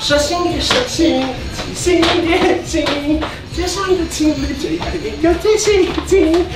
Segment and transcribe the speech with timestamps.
[0.00, 1.22] 手心里手心，
[1.74, 3.20] 心连心，
[3.54, 6.46] 街上的情侣最爱一个最亲近。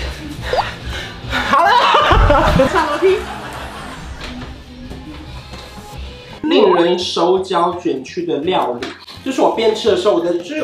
[1.51, 1.71] 好了，
[2.73, 3.19] 上楼梯。
[6.43, 8.87] 令人手脚卷曲的料理，
[9.23, 10.55] 就是我边吃的时候，我的就，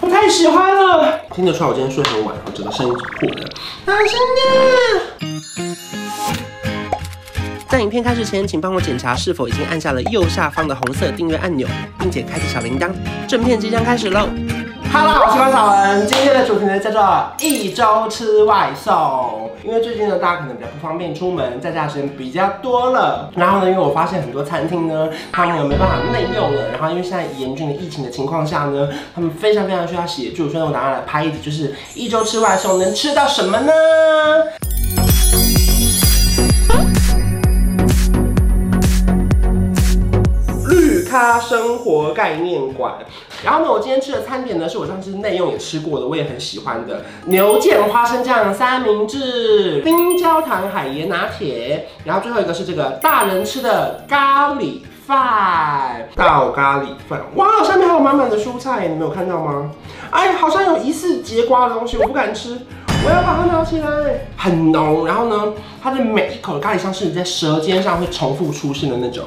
[0.00, 1.18] 我太喜欢了。
[1.34, 3.50] 听得出来我今天睡很晚，我整个声音是破的。
[3.84, 4.18] 大声
[5.20, 5.37] 点！
[7.82, 11.66] 影片开始前，请帮我检查是否已经按下了右下方的红色订阅按钮，
[11.98, 12.90] 并且开启小铃铛。
[13.26, 14.28] 正片即将开始喽！
[14.90, 16.06] 哈喽，我是关韶文。
[16.06, 19.50] 今天的主题呢叫做一周吃外送。
[19.62, 23.30] 因为最近呢，大家可能比较不方便出门，在家时间比较多了。
[23.36, 26.70] 然后呢，因为我发现很多餐厅呢，他们没办法内用了。
[26.72, 33.72] 然后因为现在严峻的疫情的情况下呢，他们非常非常需要协助，所以我打算来拍一集，就是一周吃外送能吃到什么呢？
[41.18, 42.94] 咖生活概念馆。
[43.44, 59.72] 然后呢，我今天吃的餐点呢，是我上次内用也吃过的，我也很喜欢的牛腱花生酱三明治、冰焦糖海盐拿铁，然后最后一个是这个大人吃的咖喱饭，倒咖喱饭，哇，上面还有满满的蔬菜，你没有看到吗？
[60.12, 62.56] 哎，好像有疑似櫛瓜的东西，我不敢吃，
[63.04, 63.88] 我要把它拿起来，
[64.36, 65.52] 很浓，然后呢，
[65.82, 69.24] 它的每一口的咖喱香是你在舌尖上会重复出现的那种。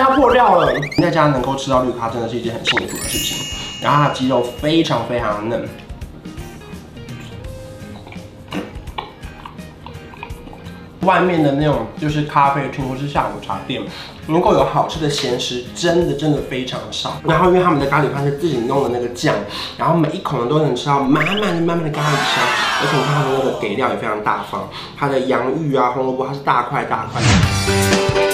[0.00, 3.36] 要破掉了，在家能够吃到绿咖真的是一件很幸福的事情。
[3.82, 5.68] 然后它的鸡肉非常非常嫩，
[11.02, 13.82] 外面的那种就是咖啡厅或是下午茶店，
[14.26, 17.14] 能够有好吃的咸食，真的真的非常少。
[17.24, 19.34] 然后因为他们的咖喱饭是自己弄的那个酱，
[19.78, 22.44] 然后每一口呢都能吃到满满的满满的咖喱香，
[22.82, 28.29] 而且你看它的那个给料也非常大方，它的洋芋啊、红萝卜它是大块大块的。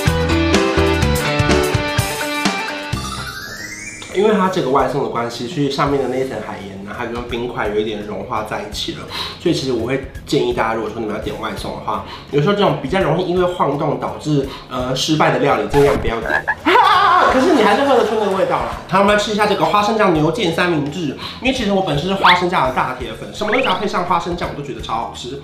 [4.17, 9.01] 因为它这个外送的关系，所以上面的那一层海盐呢，它跟冰块有一点融化在一起了。
[9.41, 16.45] 所以其实我会建议大家，如果说你们要点外送的话，有时候这种比较容易因为晃动导致呃失败的料理，尽量不要点。
[17.33, 18.81] 可是你还是喝得出那个味道啦。
[18.89, 21.17] 好，我们来吃一下这个花生酱牛腱三明治。
[21.41, 25.43] 因为其实我本身是花生酱的大铁粉，什么东西要配上花生酱，我都觉得超好吃。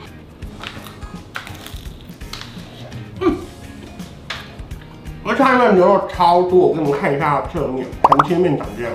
[5.25, 8.93] 而且它的牛肉超多，我给你们看一下侧面，横切面长这样。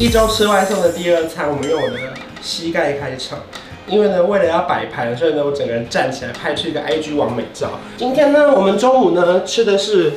[0.00, 1.96] 一周吃外送的第二餐，我们用我的
[2.40, 3.38] 膝盖开场，
[3.86, 7.70] 因为呢，为了要摆盘，所以呢，我整个人站起来拍出一个 IG 网美照。
[7.96, 10.14] 今天呢，我们中午呢吃的是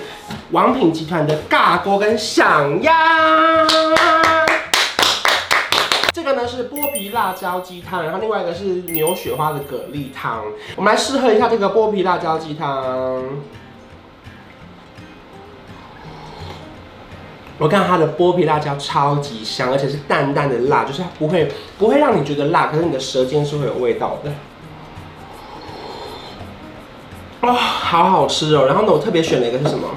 [0.49, 3.63] 王品集团的尬锅跟响鸭。
[6.15, 10.45] 这个呢是剥皮辣椒鸡汤，然后另外一个是牛雪花的蛤蜊汤。
[10.77, 13.21] 我们来试喝一下这个剥皮辣椒鸡汤。
[17.57, 24.31] 我看它的剥皮辣椒超级香，而且是淡淡的辣，就是它不会不会让你觉得辣，可是你的舌尖是会有味道的。
[27.41, 28.65] 哇、哦，好好吃哦！
[28.67, 29.89] 然后呢，我特别选了一个是什么？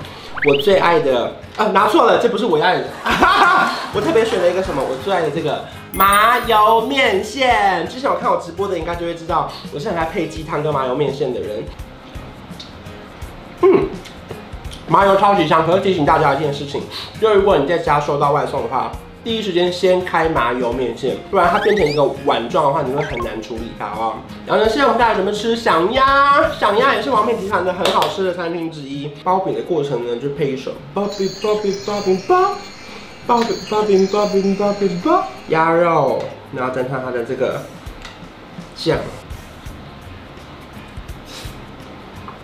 [0.47, 2.85] 我最爱的啊，拿错了，这不是我爱的。
[3.93, 4.83] 我特别选了一个什么？
[4.83, 5.65] 我最爱的这个。
[5.93, 11.65] 麻油面线，之前我看我直播的应该就会知道，我是很爱配鸡汤跟麻油面线的人。
[13.63, 13.89] 嗯，
[14.87, 15.65] 麻油超级香。
[15.67, 16.83] 可要提醒大家一件事情，
[17.21, 18.93] 就如果你在家收到外送的话，
[19.29, 24.15] 第一时间先开麻油面线，不然它变成一个碗状的话，你会很难处理它哦。
[24.47, 29.13] 然后呢，现在我们大家准备吃响鸭，响鸭也是王面集团的很好吃的餐厅之一。
[29.23, 32.55] 包饼的过程呢，就配一首包饼包饼包饼包。
[33.27, 36.23] 包饼包饼包饼包饼包鸭肉，
[36.55, 37.61] 然后蘸上它的这个
[38.75, 38.97] 酱。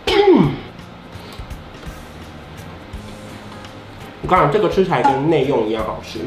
[0.04, 0.50] 嗯，
[4.20, 6.18] 我告诉你，这个吃起来跟内用一样好吃。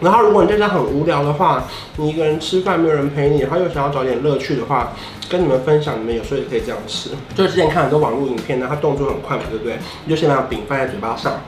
[0.00, 1.64] 然后，如果你在家很无聊的话，
[1.96, 4.92] 你一个人吃饭没有人陪你，然后又想要找点乐趣的话，
[5.30, 7.10] 跟你们分享，你们有时候也可以这样吃。
[7.34, 9.78] 就是之前看很多网络影片呢，它动作很快嘛，对不对？
[10.04, 11.40] 你就先把饼放在嘴巴上。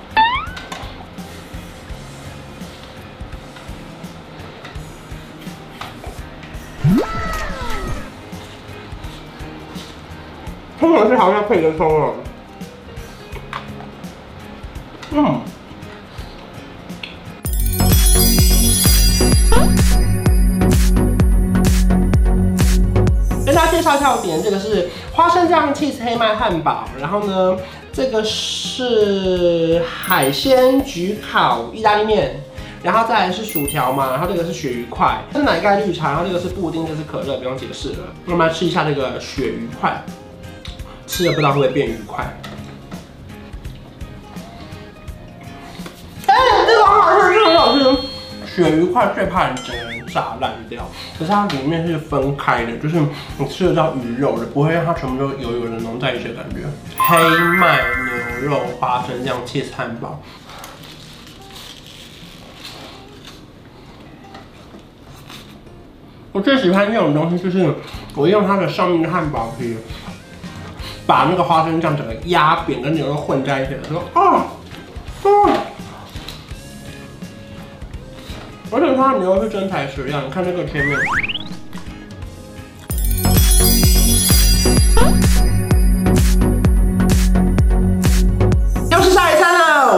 [10.78, 12.14] 通常是好像配个葱哦，
[15.10, 15.40] 嗯，
[24.06, 27.56] 要，点这个是花生酱 cheese 黑麦汉堡，然后呢，
[27.92, 32.40] 这个是海鲜焗烤意大利面。
[32.82, 38.14] 然后再来是薯条嘛，然后这个是鳕鱼块，是奶盖绿茶，然后这个是布丁，这是可乐，不用解释了。
[38.26, 40.00] 我们来吃一下这个鳕鱼块，
[41.04, 42.24] 吃了不知道会不会变愉快。
[48.56, 50.88] 鳕鱼块最怕人整个人炸烂掉，
[51.18, 52.96] 可是它里面是分开的，就是
[53.36, 56.56] 你吃得到鱼肉的，不会让它全部都油油的浓在一起的感觉。
[56.96, 57.16] 黑
[57.58, 57.80] 麦
[58.40, 60.22] 牛肉花生酱切汉堡。
[66.32, 67.74] 我最喜欢用的东西就是，
[68.14, 69.76] 我用它的上面的汉堡皮，
[71.06, 74.46] 把那个花生酱整个压扁，跟牛肉混在一起的时候，啊，
[75.22, 75.55] 啊，
[78.72, 80.98] 而且它的牛肉是真材实料，你看这个贴面。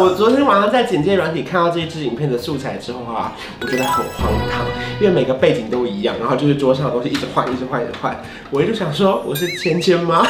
[0.00, 4.64] 我昨天晚上在剪接软体看到这一支影片的素材之后啊，我觉得很荒唐，
[5.00, 8.16] 因为每个背景都一样，然后就是桌上的东西一直换，一直换，一直换。
[8.50, 10.24] 我一直想说，我是芊芊吗？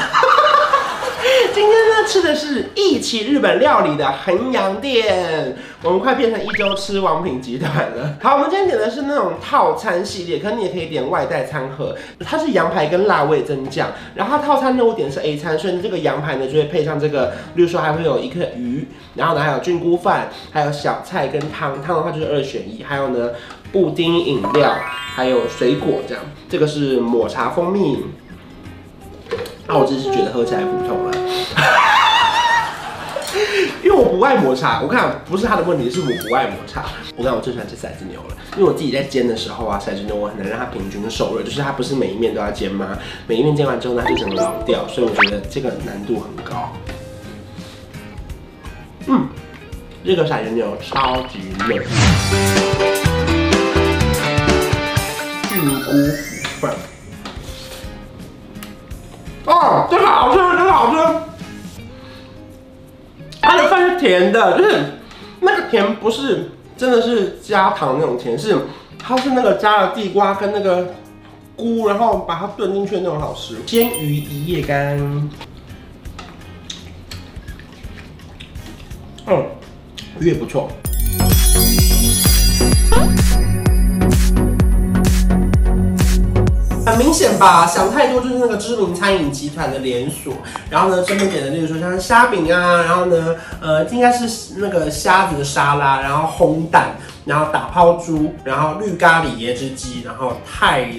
[1.59, 8.15] 今天呢，吃的是一起日本料理的衡阳店，我们快变成一周吃王品集团了。
[8.23, 11.97] 好，我们今天点的是那种套餐系列，可能你也可以点外带餐盒。
[12.21, 23.31] 它是羊排跟辣味噌酱，然后它套餐呢我点的是 A 餐，所以这个羊排呢就会配上这个，例如说还会有一个鱼，然后呢还有菌菇饭，还有小菜跟汤，汤的话就是二选一，还有呢
[23.73, 26.23] 布丁饮料，还有水果这样。
[26.49, 28.05] 这个是抹茶蜂蜜。
[29.69, 31.13] 那、我只是觉得喝起来普通了，
[33.85, 34.81] 因为我不爱抹茶。
[34.81, 36.87] 我看不是他的问题，是我不爱抹茶。
[37.17, 42.97] 我看我最喜欢吃骰子牛了，因为我自己在煎的时候啊，骰子牛我很难让它平均受热，就是它不是每一面都要煎吗？
[43.27, 46.73] 每一面煎完之后呢，它就整个老掉，所以我觉得这个难度很高。
[49.07, 49.29] 嗯，
[50.03, 51.79] 这个骰子牛超级嫩，
[55.51, 56.75] 菌菇腐饭。
[59.49, 60.99] 哦，这个好吃，这个好吃。
[63.41, 64.85] 它的饭是甜的，就是
[65.41, 68.55] 那个甜不是真的是加糖那种甜，是
[68.99, 70.93] 它是那个加了地瓜跟那个
[71.57, 73.57] 菇，然后把它炖进去的那种好吃。
[73.65, 74.99] 煎鱼一夜干，
[79.27, 79.47] 嗯，
[80.21, 80.69] 鱼也不错。
[86.89, 90.35] 很明显吧，想太多就是那个知名餐饮集团的连锁。
[90.71, 100.91] 然后呢，这边点的，例如说像虾饼啊，然后呢，呃，应该是那个虾子的沙拉，然后烘蛋，然后打抛猪，然后绿咖喱椰汁鸡，然后泰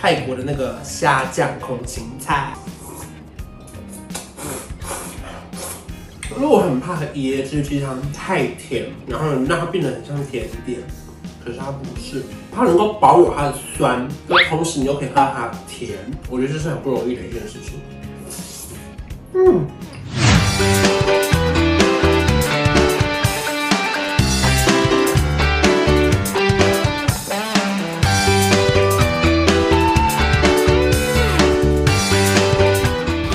[0.00, 2.52] 泰国的那个虾酱空心菜。
[6.36, 10.78] 因为我很怕椰汁鸡汤太甜，然后让它变得很像甜点。
[11.44, 12.22] 可是它不是，
[12.54, 15.98] 它能够保有它的酸，但同时你又可以喝到它的甜，
[16.30, 17.80] 我觉得这是很不容易的一件事情。
[19.34, 19.66] 嗯。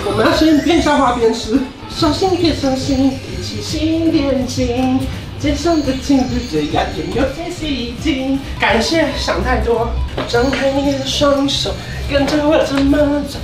[0.05, 4.99] 我们要先边消化边吃，小心别伤心，一起心连心。
[5.39, 8.39] 街上的情侣最爱拥有最吸睛。
[8.59, 9.89] 感谢想太多，
[10.27, 11.73] 张开你的双手，
[12.09, 12.97] 跟着我这么
[13.29, 13.37] 走。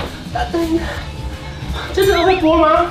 [1.94, 2.88] 这真的会播吗？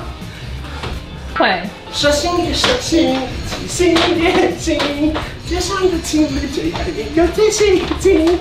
[1.37, 1.61] 会。
[1.91, 3.19] 说心也说情，
[3.67, 5.13] 心连心。
[5.47, 8.39] 街上的情侣最爱拥有最吸睛。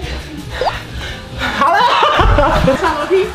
[1.39, 1.79] 好了，
[2.81, 3.27] 上楼梯。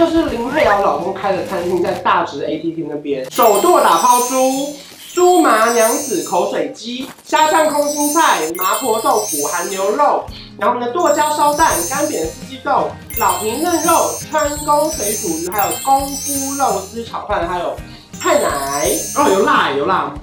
[0.00, 3.30] 就，是林瑞瑶老公开的餐厅，在大直 ATT 那边。
[3.30, 4.74] 手剁打抛猪、
[5.12, 10.24] 酥麻娘子口水鸡、虾酱空心菜、麻婆豆腐含牛肉，
[10.58, 12.88] 然后呢剁椒烧蛋、干煸四季豆、
[13.18, 17.76] 老皮嫩肉、川宫水煮鱼，还有功夫肉丝炒饭，还有
[18.18, 20.14] 泰奶哦，有辣有辣，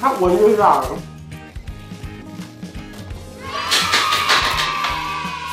[0.00, 0.80] 它闻就是辣，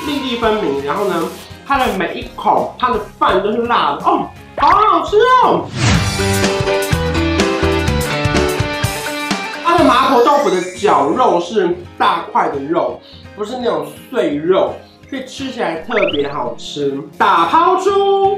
[0.06, 0.86] 粒粒分明。
[0.86, 1.28] 然后呢？
[1.74, 5.66] 它的每一口，它的饭都是辣的哦，好好吃哦。
[9.64, 13.00] 它的麻婆豆腐的绞肉是大块的肉，
[13.38, 14.74] 不是那种碎肉，
[15.10, 17.02] 所以吃起来特别好吃。
[17.18, 18.31] 打抛出，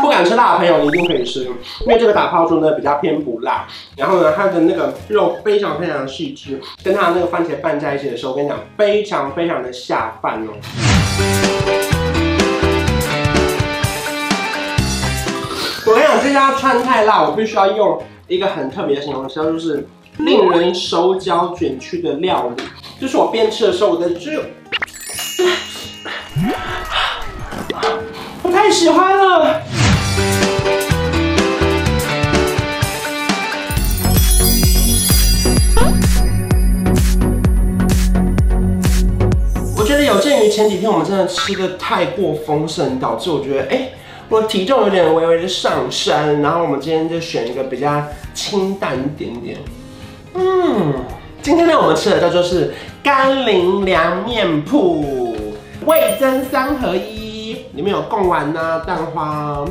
[0.00, 3.66] 不敢吃辣的朋友，一定可以吃，因为这个打泡猪呢比较偏不辣，
[3.96, 10.50] 然后呢它的那个肉非常非常细致，跟它的那个番茄拌在一起的时候，我跟你讲，非常非常的下饭哦。
[15.86, 19.86] 我跟你讲，这家川菜辣，我必须要用一个很特别的形容词，就是
[20.18, 22.62] 令人手脚卷曲的料理。
[23.00, 24.30] 就是我边吃的时候，我的就
[28.42, 29.62] 我太喜欢了。
[39.76, 43.88] 我觉得有鉴于前几天我们真的吃的太过丰盛，导致我觉得哎。
[44.28, 48.00] 我体重有点微微的上升，然后我们今天就选一个比较
[48.32, 49.58] 清淡一点点。
[50.34, 50.94] 嗯，
[51.42, 52.72] 今天呢我们吃的这就是
[53.02, 55.34] 甘霖凉面铺，
[55.84, 59.64] 味噌三合一，里面有贡丸呐、蛋花，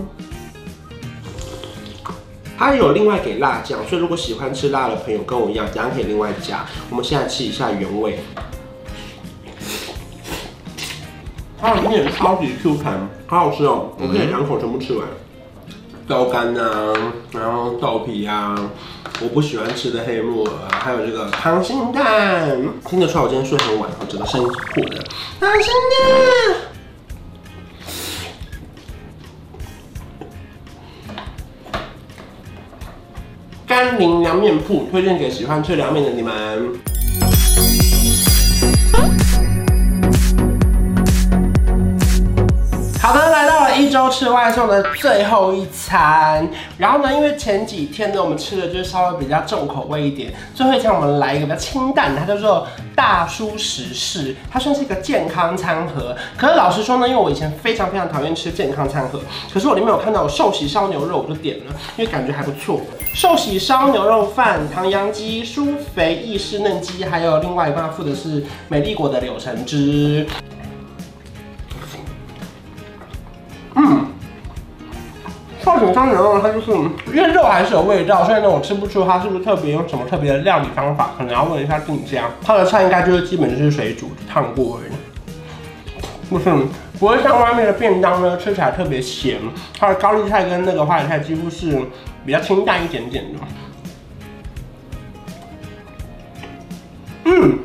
[2.59, 6.65] 它有另外给辣酱，所以如果喜欢吃辣的朋友跟我一样，等下可以另外加。
[6.89, 8.19] 我们现在吃一下原味。
[11.57, 13.93] 它的面超级 Q 弹，好好吃哦！
[13.97, 15.07] 我可以两口全部吃完。
[16.05, 16.93] 豆干啊，
[17.31, 18.53] 然后豆皮啊，
[19.21, 24.97] 我不喜欢吃的黑木耳，还有这个溏心蛋，听得出来我今天睡很晚，我整个声音破的。
[25.39, 26.68] 溏心蛋，
[33.81, 36.33] 甘霖凉面铺推荐给喜欢吃凉面的你们。
[43.01, 46.45] 好的，来到了一周吃外送的最后一餐，
[46.77, 56.13] 然后呢，因为前几天呢，我们吃的就是稍微比较重口味一点，最后一餐我们来一个比较清淡的，它叫做大叔食事，它算是一个健康餐盒。
[56.35, 59.21] 可是老实说呢，因为我以前非常非常讨厌吃健康餐盒，
[59.53, 62.81] 可是我里面有看到有寿喜烧牛肉，我就点了，因为感觉还不错。
[63.13, 70.25] 寿喜烧牛肉饭、唐扬鸡、酥肥意式嫩鸡，还有另外一半附的是美丽果的柳橙汁。
[73.75, 74.07] 嗯
[75.61, 82.29] 寿喜烧牛肉，它就是因为肉还是有味道，所以呢，我吃不出它是不是特别用什么特别的料理方法，可能要问一下店家。
[82.41, 84.93] 它的菜应该就是基本就是水煮烫过而已，
[86.29, 86.49] 不是
[86.99, 89.39] 不会像外面的便当呢，吃起来特别咸。
[89.77, 91.77] 它的高丽菜跟那个花椰菜几乎是
[92.25, 93.39] 比较清淡一点点的。
[97.25, 97.59] 嗯，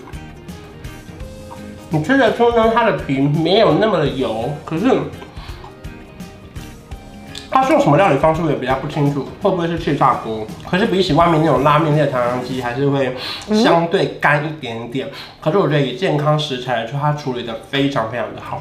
[1.90, 4.90] 你吃得出呢，它的皮没有那么的油，可是。
[7.50, 10.44] 它是用什么料理方式我也比较不清楚，会不会是气炸锅？
[10.68, 13.14] 可是比起外面那种拉面那个唐扬鸡，还是会
[13.62, 15.08] 相对干一点点。
[15.40, 18.61] 可是我觉得以健康食材来说，它处理的非常非常的好。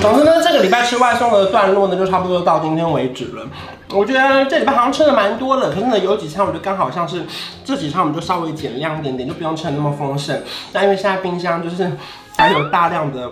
[0.00, 3.46] 总之呢，这个礼拜吃外送的段落呢，就差不多到今天为止了。
[3.90, 7.24] 我觉得这礼拜好像吃的蛮多的，可是呢，有几餐我就刚好像是
[7.64, 10.40] 这几餐我们就稍微减量一点点，就不用吃的那么丰盛。
[10.72, 11.90] 但因为现在冰箱就是。
[12.40, 13.28] 还有大量的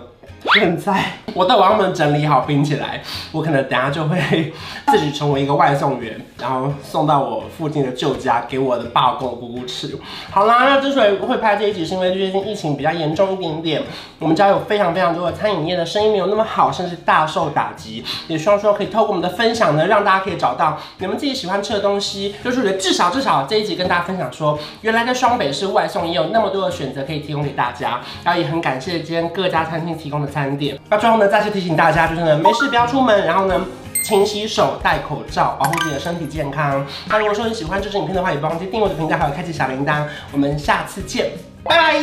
[0.53, 1.03] 现在，
[1.33, 3.01] 我都把它们整理好冰起来，
[3.31, 4.53] 我可能等下就会
[4.87, 9.97] 自己成为一个外送员，然后送到我附近的旧家给我的爸跟我姑姑吃。
[10.31, 13.83] 好啦，那之所以会拍这一集，是因为最近疫情比较严重一点点，
[14.19, 18.03] 我们家有非常非常多的餐饮业的生意没有那么好，甚至大受打击。
[18.27, 22.35] 也希望说可以透过我们的分享呢，让大家可以找到你们自己喜欢吃的东西。
[22.43, 27.99] 就是至少至少这一集跟大家分享说，原来在双北市外送也有那么多的选择可以提供给大家。
[28.23, 30.77] 然后也很感谢今天各家餐厅提供的餐点。
[30.89, 33.65] 那最后呢，再次提醒大家，就是呢，没事不要出门，然后呢，
[34.03, 36.85] 勤洗手、戴口罩，保护自己的身体健康。
[37.07, 40.03] 那如果说你喜欢这支影片的话，也不忘记订阅我的频道，还有开启小铃铛。
[40.31, 41.31] 我们下次见，
[41.63, 41.97] 拜拜。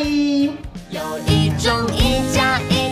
[0.90, 2.83] 有一种一加一